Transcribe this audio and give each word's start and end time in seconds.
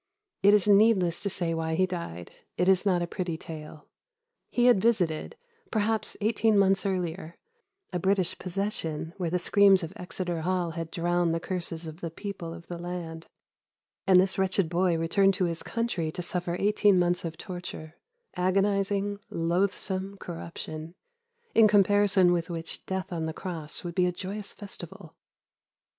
It 0.41 0.55
is 0.55 0.67
needless 0.67 1.19
to 1.19 1.29
say 1.29 1.53
why 1.53 1.75
he 1.75 1.85
died, 1.85 2.31
it 2.57 2.67
is 2.67 2.87
not 2.87 3.03
a 3.03 3.07
pretty 3.07 3.37
tale. 3.37 3.85
He 4.49 4.65
had 4.65 4.81
visited, 4.81 5.35
perhaps 5.69 6.17
eighteen 6.21 6.57
months 6.57 6.87
earlier, 6.87 7.37
a 7.93 7.99
British 7.99 8.35
possession 8.39 9.13
where 9.17 9.29
the 9.29 9.37
screams 9.37 9.83
of 9.83 9.93
Exeter 9.95 10.41
Hall 10.41 10.71
had 10.71 10.89
drowned 10.89 11.35
the 11.35 11.39
curses 11.39 11.85
of 11.85 12.01
the 12.01 12.09
people 12.09 12.51
of 12.51 12.65
the 12.65 12.79
land, 12.79 13.27
and 14.07 14.19
this 14.19 14.39
wretched 14.39 14.69
boy 14.69 14.97
returned 14.97 15.35
to 15.35 15.45
his 15.45 15.61
country 15.61 16.11
to 16.13 16.23
suffer 16.23 16.55
eighteen 16.59 16.97
months 16.97 17.23
of 17.23 17.37
torture, 17.37 17.93
agonising, 18.35 19.19
loathsome 19.29 20.17
corruption, 20.17 20.95
in 21.53 21.67
comparison 21.67 22.33
with 22.33 22.49
which 22.49 22.83
death 22.87 23.13
on 23.13 23.27
the 23.27 23.33
cross 23.33 23.83
would 23.83 23.93
be 23.93 24.07
a 24.07 24.11
joyous 24.11 24.51
festival. 24.51 25.13